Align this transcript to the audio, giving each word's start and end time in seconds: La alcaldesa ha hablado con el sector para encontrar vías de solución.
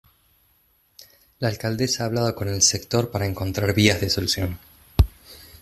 La 1.37 1.47
alcaldesa 1.49 2.01
ha 2.01 2.05
hablado 2.07 2.33
con 2.33 2.47
el 2.47 2.63
sector 2.63 3.11
para 3.11 3.27
encontrar 3.27 3.71
vías 3.75 4.01
de 4.01 4.09
solución. 4.09 4.57